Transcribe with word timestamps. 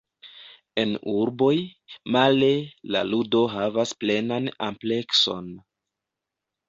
En 0.83 0.93
urboj, 1.15 1.51
male, 2.15 2.49
la 2.95 3.03
ludo 3.11 3.43
havas 3.59 3.93
plenan 4.05 4.49
amplekson. 4.71 5.55